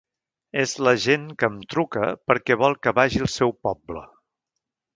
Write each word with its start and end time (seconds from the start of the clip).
És 0.61 0.71
la 0.85 0.93
gent 1.03 1.27
que 1.43 1.49
em 1.49 1.59
truca 1.73 2.09
perquè 2.31 2.59
vol 2.63 2.77
que 2.87 2.97
vagi 3.01 3.23
al 3.27 3.33
seu 3.37 3.57
poble. 3.69 4.05